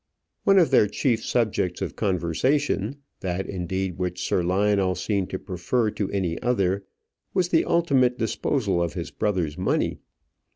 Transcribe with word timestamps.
One 0.45 0.57
of 0.57 0.71
their 0.71 0.87
chief 0.87 1.23
subjects 1.23 1.79
of 1.79 1.95
conversation, 1.95 2.95
that, 3.19 3.45
indeed, 3.47 3.99
which 3.99 4.27
Sir 4.27 4.41
Lionel 4.41 4.95
seemed 4.95 5.29
to 5.29 5.37
prefer 5.37 5.91
to 5.91 6.09
any 6.09 6.41
other, 6.41 6.83
was 7.35 7.49
the 7.49 7.65
ultimate 7.65 8.17
disposal 8.17 8.81
of 8.81 8.93
his 8.95 9.11
brother's 9.11 9.59
money. 9.59 9.99